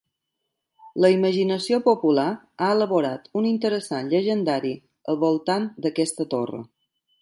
[1.05, 4.77] La imaginació popular ha elaborat un interessant llegendari
[5.15, 6.69] al voltant d'aquesta torre.